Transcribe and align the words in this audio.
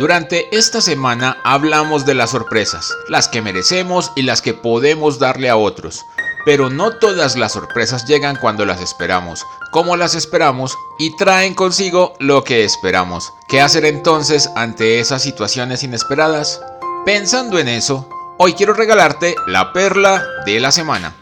Durante 0.00 0.56
esta 0.56 0.80
semana 0.80 1.36
hablamos 1.44 2.06
de 2.06 2.14
las 2.14 2.30
sorpresas, 2.30 2.90
las 3.10 3.28
que 3.28 3.42
merecemos 3.42 4.12
y 4.16 4.22
las 4.22 4.40
que 4.40 4.54
podemos 4.54 5.18
darle 5.18 5.50
a 5.50 5.58
otros. 5.58 6.06
Pero 6.46 6.70
no 6.70 6.92
todas 6.96 7.36
las 7.36 7.52
sorpresas 7.52 8.06
llegan 8.06 8.36
cuando 8.36 8.64
las 8.64 8.80
esperamos, 8.80 9.44
como 9.70 9.98
las 9.98 10.14
esperamos 10.14 10.74
y 10.98 11.14
traen 11.18 11.52
consigo 11.52 12.14
lo 12.18 12.44
que 12.44 12.64
esperamos. 12.64 13.34
¿Qué 13.46 13.60
hacer 13.60 13.84
entonces 13.84 14.48
ante 14.56 15.00
esas 15.00 15.20
situaciones 15.20 15.82
inesperadas? 15.82 16.62
Pensando 17.04 17.58
en 17.58 17.68
eso, 17.68 18.08
hoy 18.38 18.54
quiero 18.54 18.72
regalarte 18.72 19.36
la 19.46 19.74
perla 19.74 20.24
de 20.46 20.60
la 20.60 20.72
semana. 20.72 21.12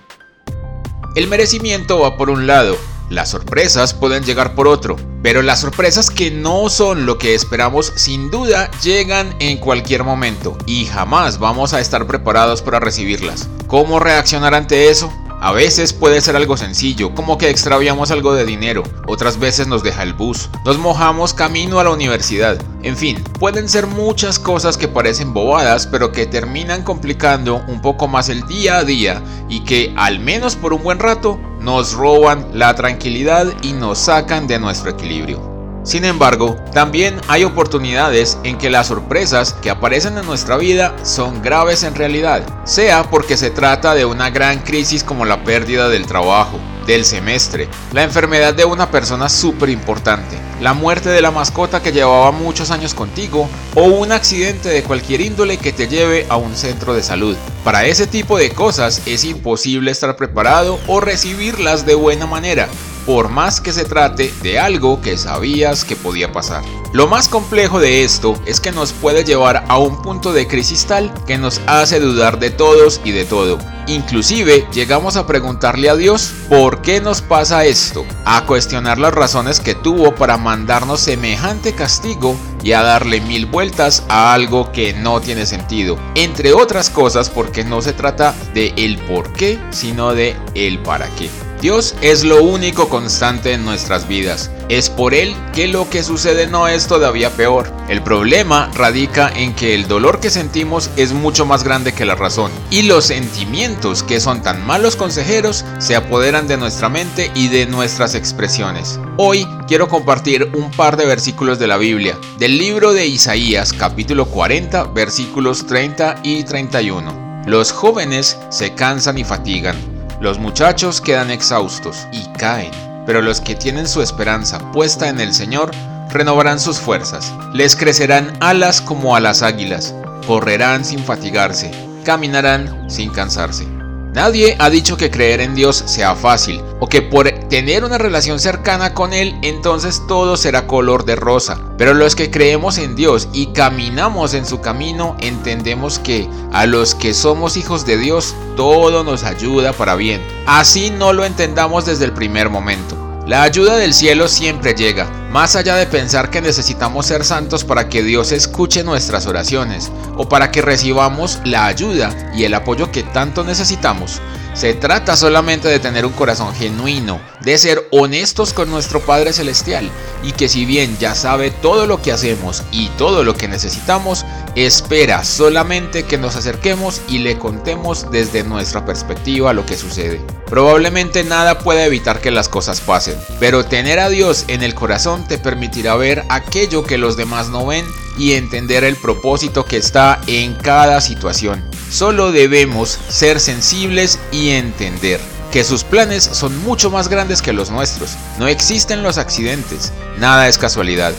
El 1.17 1.27
merecimiento 1.27 1.99
va 1.99 2.17
por 2.17 2.31
un 2.31 2.47
lado, 2.47 2.79
las 3.11 3.31
sorpresas 3.31 3.95
pueden 3.95 4.25
llegar 4.25 4.55
por 4.55 4.69
otro, 4.69 4.97
pero 5.23 5.43
las 5.43 5.61
sorpresas 5.61 6.11
que 6.11 6.31
no 6.31 6.69
son 6.69 7.07
lo 7.07 7.19
que 7.19 7.35
esperamos 7.35 7.93
sin 7.97 8.31
duda 8.31 8.71
llegan 8.83 9.35
en 9.39 9.59
cualquier 9.59 10.05
momento 10.05 10.57
y 10.67 10.87
jamás 10.87 11.39
vamos 11.39 11.73
a 11.73 11.81
estar 11.81 12.07
preparados 12.07 12.63
para 12.63 12.81
recibirlas. 12.81 13.49
¿Cómo 13.67 13.99
reaccionar 13.99 14.55
ante 14.55 14.91
eso? 14.91 15.13
A 15.41 15.53
veces 15.53 15.93
puede 15.93 16.21
ser 16.21 16.35
algo 16.35 16.57
sencillo, 16.57 17.15
como 17.15 17.39
que 17.39 17.49
extraviamos 17.49 18.11
algo 18.11 18.35
de 18.35 18.45
dinero, 18.45 18.83
otras 19.07 19.39
veces 19.39 19.69
nos 19.69 19.85
deja 19.85 20.03
el 20.03 20.13
bus, 20.13 20.51
nos 20.65 20.79
mojamos 20.79 21.33
camino 21.33 21.79
a 21.79 21.85
la 21.85 21.91
universidad, 21.91 22.61
en 22.83 22.97
fin, 22.97 23.23
pueden 23.39 23.69
ser 23.69 23.87
muchas 23.87 24.41
cosas 24.41 24.77
que 24.77 24.89
parecen 24.89 25.33
bobadas 25.33 25.87
pero 25.87 26.11
que 26.11 26.27
terminan 26.27 26.83
complicando 26.83 27.63
un 27.69 27.81
poco 27.81 28.09
más 28.09 28.29
el 28.29 28.49
día 28.49 28.79
a 28.79 28.85
día 28.85 29.23
y 29.49 29.61
que, 29.61 29.95
al 29.97 30.19
menos 30.19 30.57
por 30.57 30.73
un 30.73 30.83
buen 30.83 30.99
rato, 30.99 31.39
nos 31.61 31.93
roban 31.93 32.47
la 32.55 32.75
tranquilidad 32.75 33.47
y 33.63 33.73
nos 33.73 33.99
sacan 33.99 34.47
de 34.47 34.59
nuestro 34.59 34.91
equilibrio. 34.91 35.59
Sin 35.89 36.05
embargo, 36.05 36.57
también 36.75 37.19
hay 37.29 37.45
oportunidades 37.45 38.37
en 38.45 38.59
que 38.59 38.69
las 38.69 38.89
sorpresas 38.89 39.55
que 39.55 39.71
aparecen 39.71 40.19
en 40.19 40.27
nuestra 40.27 40.59
vida 40.59 40.95
son 41.03 41.41
graves 41.41 41.83
en 41.83 41.95
realidad, 41.95 42.43
sea 42.65 43.05
porque 43.05 43.39
se 43.39 43.51
trata 43.51 43.95
de 43.95 44.05
una 44.05 44.29
gran 44.29 44.59
crisis 44.59 45.03
como 45.03 45.25
la 45.25 45.45
pérdida 45.45 45.89
del 45.89 46.07
trabajo, 46.07 46.59
del 46.87 47.07
semestre, 47.07 47.69
la 47.93 48.03
enfermedad 48.03 48.53
de 48.53 48.67
una 48.67 48.91
persona 48.91 49.31
súper 49.31 49.71
importante, 49.71 50.37
la 50.61 50.75
muerte 50.75 51.09
de 51.09 51.23
la 51.23 51.31
mascota 51.31 51.83
que 51.83 51.93
llevaba 51.93 52.33
muchos 52.33 52.71
años 52.71 52.95
contigo 52.95 53.49
o 53.75 53.85
un 53.85 54.13
accidente 54.13 54.69
de 54.69 54.83
cualquier 54.83 55.21
índole 55.21 55.57
que 55.57 55.73
te 55.73 55.89
lleve 55.89 56.27
a 56.29 56.37
un 56.37 56.57
centro 56.57 56.95
de 56.95 57.03
salud. 57.03 57.37
Para 57.65 57.87
ese 57.87 58.07
tipo 58.07 58.39
de 58.39 58.51
cosas 58.51 59.03
es 59.07 59.25
imposible 59.25 59.91
estar 59.91 60.17
preparado 60.17 60.79
o 60.87 61.01
recibirlas 61.01 61.87
de 61.87 61.95
buena 61.95 62.27
manera, 62.27 62.69
por 63.09 63.31
más 63.31 63.63
que 63.63 63.73
se 63.73 63.87
trate 63.87 64.31
de 64.43 64.59
algo 64.59 65.01
que 65.01 65.17
sabías 65.17 65.87
que 65.87 65.97
podía 65.97 66.31
pasar. 66.31 66.63
Lo 66.93 67.07
más 67.07 67.27
complejo 67.27 67.81
de 67.81 68.05
esto 68.05 68.35
es 68.45 68.61
que 68.61 68.71
nos 68.71 68.93
puede 68.93 69.25
llevar 69.25 69.65
a 69.69 69.79
un 69.79 70.03
punto 70.03 70.35
de 70.35 70.47
crisis 70.47 70.85
tal 70.85 71.11
que 71.27 71.39
nos 71.39 71.63
hace 71.67 72.01
dudar 72.01 72.39
de 72.39 72.51
todos 72.51 73.01
y 73.05 73.13
de 73.13 73.25
todo. 73.25 73.57
Inclusive 73.87 74.67
llegamos 74.75 75.17
a 75.17 75.27
preguntarle 75.27 75.89
a 75.89 75.97
Dios 75.97 76.35
por 76.51 76.83
qué 76.83 77.01
nos 77.01 77.23
pasa 77.23 77.65
esto, 77.65 78.05
a 78.27 78.45
cuestionar 78.45 78.99
las 78.99 79.15
razones 79.15 79.61
que 79.61 79.75
tuvo 79.75 80.15
para 80.15 80.37
mandarnos 80.37 81.01
semejante 81.01 81.73
castigo 81.73 82.37
y 82.63 82.73
a 82.73 82.83
darle 82.83 83.23
mil 83.23 83.47
vueltas 83.47 84.05
a 84.11 84.35
algo 84.35 84.71
que 84.71 84.93
no 84.93 85.23
tiene 85.23 85.47
sentido. 85.47 85.99
Entre 86.15 86.53
otras 86.53 86.91
cosas 86.91 87.31
porque 87.31 87.65
no 87.65 87.81
se 87.81 87.95
trata 87.95 88.35
de 88.53 88.75
el 88.77 88.99
por 88.99 89.33
qué, 89.33 89.59
sino 89.71 90.13
de 90.13 90.37
el 90.55 90.81
para 90.81 91.07
qué. 91.17 91.31
Dios 91.61 91.97
es 92.03 92.23
lo 92.23 92.45
único 92.45 92.89
constante 92.89 93.53
en 93.53 93.65
nuestras 93.65 94.07
vidas. 94.07 94.49
Es 94.69 94.91
por 94.91 95.13
Él 95.13 95.35
que 95.53 95.67
lo 95.67 95.91
que 95.91 96.05
sucede 96.05 96.47
no 96.47 96.69
es 96.69 96.87
todavía 96.87 97.31
peor. 97.31 97.73
El 97.89 98.01
problema 98.01 98.71
radica 98.75 99.29
en 99.35 99.55
que 99.57 99.75
el 99.75 99.89
dolor 99.89 100.21
que 100.21 100.31
sentimos 100.31 100.89
es 100.97 101.13
mucho 101.13 101.47
más 101.47 101.65
grande 101.65 101.93
que 101.93 102.05
la 102.05 102.15
razón. 102.15 102.53
Y 102.71 102.83
los 102.83 103.07
sentimientos 103.07 104.05
que 104.05 104.21
son 104.21 104.41
tan 104.41 104.65
malos 104.65 104.95
consejeros 104.95 105.65
se 105.79 105.97
apoderan 105.97 106.47
de 106.47 106.59
nuestra 106.59 106.89
mente 106.89 107.33
y 107.35 107.49
de 107.49 107.67
nuestras 107.67 108.15
expresiones. 108.15 109.01
Hoy 109.17 109.45
quiero 109.67 109.89
compartir 109.89 110.53
un 110.55 110.71
par 110.71 110.97
de 110.97 111.07
versículos 111.07 111.59
de 111.59 111.67
la 111.67 111.77
Biblia, 111.77 112.17
del 112.39 112.57
libro 112.57 112.93
de 112.93 113.09
Isaías 113.09 113.73
capítulo 113.73 114.27
40 114.27 114.85
versículos 114.85 115.67
30 115.67 116.21
y 116.23 116.45
31. 116.45 117.43
Los 117.47 117.73
jóvenes 117.73 118.39
se 118.51 118.75
cansan 118.75 119.19
y 119.19 119.25
fatigan 119.25 119.88
los 120.21 120.39
muchachos 120.39 121.01
quedan 121.01 121.31
exhaustos 121.31 122.09
y 122.13 122.27
caen, 122.39 122.73
pero 123.07 123.23
los 123.23 123.41
que 123.41 123.55
tienen 123.55 123.87
su 123.87 124.03
esperanza 124.03 124.59
puesta 124.73 125.09
en 125.09 125.21
el 125.21 125.33
Señor 125.33 125.71
renovarán 126.11 126.59
sus 126.59 126.79
fuerzas. 126.79 127.33
Les 127.55 127.77
crecerán 127.77 128.37
alas 128.41 128.81
como 128.81 129.15
a 129.15 129.21
las 129.21 129.43
águilas, 129.43 129.95
correrán 130.27 130.85
sin 130.85 130.99
fatigarse, 130.99 131.71
caminarán 132.05 132.91
sin 132.91 133.11
cansarse. 133.11 133.78
Nadie 134.19 134.57
ha 134.59 134.69
dicho 134.69 134.97
que 134.97 135.13
creer 135.13 135.41
en 135.41 135.55
Dios 135.55 135.77
sea 135.87 136.17
fácil 136.17 136.61
o 136.81 136.89
que 136.89 137.03
por 137.03 137.31
tener 137.49 137.85
una 137.85 137.99
relación 137.99 138.41
cercana 138.41 138.93
con 138.93 139.13
Él 139.13 139.39
entonces 139.43 140.03
todo 140.09 140.37
será 140.37 140.67
color 140.67 141.05
de 141.05 141.15
rosa. 141.15 141.61
Pero 141.79 141.95
los 141.95 142.17
que 142.17 142.29
creemos 142.29 142.79
en 142.79 142.97
Dios 142.97 143.29
y 143.33 143.53
caminamos 143.53 144.35
en 144.35 144.45
su 144.45 144.61
camino 144.61 145.17
entendemos 145.21 146.01
que 146.01 146.29
a 146.53 146.67
los 146.67 146.97
que 146.97 147.15
somos 147.15 147.57
hijos 147.57 147.87
de 147.87 147.97
Dios 147.97 148.35
todo 148.57 149.05
nos 149.05 149.23
ayuda 149.23 149.73
para 149.73 149.95
bien. 149.95 150.21
Así 150.47 150.91
no 150.91 151.13
lo 151.13 151.25
entendamos 151.25 151.87
desde 151.87 152.07
el 152.07 152.13
primer 152.13 152.51
momento. 152.51 152.97
La 153.25 153.45
ayuda 153.45 153.77
del 153.77 153.95
cielo 153.95 154.27
siempre 154.27 154.75
llega, 154.75 155.09
más 155.31 155.57
allá 155.57 155.77
de 155.77 155.87
pensar 155.87 156.31
que 156.31 156.41
necesitamos 156.41 157.07
ser 157.07 157.25
santos 157.25 157.65
para 157.65 157.89
que 157.89 158.03
Dios 158.03 158.33
escuche 158.33 158.83
nuestras 158.83 159.27
oraciones 159.27 159.93
o 160.17 160.29
para 160.29 160.51
que 160.51 160.63
recibamos 160.63 161.41
la 161.45 161.67
ayuda 161.67 162.33
y 162.35 162.45
el 162.45 162.55
apoyo 162.55 162.91
que 162.91 163.03
tanto 163.03 163.45
necesitamos. 163.45 164.21
Se 164.59 164.75
trata 164.75 165.17
solamente 165.17 165.69
de 165.69 165.79
tener 165.79 166.05
un 166.05 166.13
corazón 166.13 166.53
genuino, 166.53 167.21
de 167.43 167.57
ser 167.59 167.87
honestos 167.93 168.53
con 168.53 168.69
nuestro 168.69 168.99
Padre 168.99 169.33
Celestial 169.33 169.89
y 170.25 170.33
que 170.33 170.49
si 170.49 170.65
bien 170.65 170.99
ya 170.99 171.15
sabe 171.15 171.53
todo 171.53 171.87
lo 171.87 172.03
que 172.03 172.11
hacemos 172.11 172.65
y 172.73 172.89
todo 172.99 173.23
lo 173.23 173.35
que 173.35 173.47
necesitamos, 173.47 174.25
espera 174.57 175.23
solamente 175.23 176.03
que 176.03 176.19
nos 176.19 176.35
acerquemos 176.35 177.03
y 177.07 177.19
le 177.19 177.39
contemos 177.39 178.11
desde 178.11 178.43
nuestra 178.43 178.85
perspectiva 178.85 179.53
lo 179.53 179.65
que 179.65 179.77
sucede. 179.77 180.21
Probablemente 180.47 181.23
nada 181.23 181.61
puede 181.61 181.85
evitar 181.85 182.21
que 182.21 182.33
las 182.33 182.49
cosas 182.49 182.81
pasen, 182.81 183.17
pero 183.39 183.65
tener 183.65 184.01
a 184.01 184.09
Dios 184.09 184.45
en 184.49 184.65
el 184.65 184.75
corazón 184.75 185.29
te 185.29 185.39
permitirá 185.39 185.95
ver 185.95 186.25
aquello 186.31 186.83
que 186.83 186.99
los 186.99 187.17
demás 187.17 187.49
no 187.49 187.65
ven 187.65 187.87
y 188.19 188.33
entender 188.33 188.83
el 188.83 188.97
propósito 188.97 189.65
que 189.65 189.77
está 189.77 190.21
en 190.27 190.57
cada 190.57 191.01
situación. 191.01 191.78
Solo 191.91 192.33
debemos 192.33 192.99
ser 193.09 193.41
sensibles 193.41 194.19
y 194.31 194.51
entender 194.51 195.21
que 195.51 195.65
sus 195.65 195.85
planes 195.85 196.25
son 196.25 196.57
mucho 196.63 196.91
más 196.91 197.09
grandes 197.09 197.41
que 197.41 197.53
los 197.53 197.71
nuestros. 197.71 198.17
No 198.39 198.47
existen 198.47 199.03
los 199.03 199.19
accidentes, 199.19 199.93
nada 200.19 200.49
es 200.49 200.59
casualidad. 200.59 201.13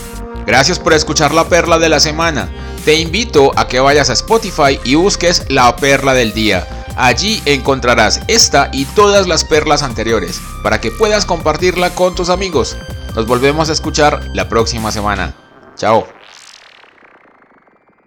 Gracias 0.46 0.80
por 0.80 0.94
escuchar 0.94 1.34
la 1.34 1.50
perla 1.50 1.80
de 1.80 1.90
la 1.90 2.00
semana. 2.00 2.50
Te 2.86 2.96
invito 2.96 3.52
a 3.56 3.68
que 3.68 3.80
vayas 3.80 4.10
a 4.10 4.14
Spotify 4.14 4.80
y 4.84 4.96
busques 4.96 5.46
la 5.50 5.76
perla 5.76 6.14
del 6.14 6.34
día. 6.34 6.68
Allí 6.96 7.42
encontrarás 7.46 8.22
esta 8.28 8.70
y 8.72 8.86
todas 8.86 9.28
las 9.28 9.46
perlas 9.46 9.84
anteriores 9.84 10.40
para 10.64 10.82
que 10.82 10.92
puedas 10.92 11.26
compartirla 11.26 11.92
con 11.92 12.16
tus 12.16 12.30
amigos. 12.30 12.78
Nos 13.16 13.26
volvemos 13.26 13.70
a 13.70 13.74
escuchar 13.74 14.22
la 14.34 14.50
próxima 14.50 14.92
semana. 14.92 15.34
Chao. 15.76 16.19